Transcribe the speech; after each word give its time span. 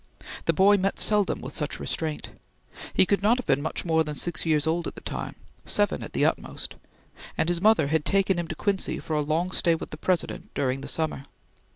The 0.45 0.51
boy 0.53 0.77
met 0.77 0.99
seldom 0.99 1.41
with 1.41 1.53
such 1.53 1.79
restraint. 1.79 2.29
He 2.91 3.05
could 3.05 3.21
not 3.21 3.37
have 3.37 3.45
been 3.45 3.61
much 3.61 3.85
more 3.85 4.03
than 4.03 4.15
six 4.15 4.47
years 4.47 4.65
old 4.65 4.87
at 4.87 4.95
the 4.95 5.01
time 5.01 5.35
seven 5.63 6.01
at 6.01 6.13
the 6.13 6.25
utmost 6.25 6.73
and 7.37 7.47
his 7.47 7.61
mother 7.61 7.85
had 7.85 8.03
taken 8.03 8.39
him 8.39 8.47
to 8.47 8.55
Quincy 8.55 8.97
for 8.97 9.13
a 9.13 9.21
long 9.21 9.51
stay 9.51 9.75
with 9.75 9.91
the 9.91 9.97
President 9.97 10.51
during 10.55 10.81
the 10.81 10.87
summer. 10.87 11.25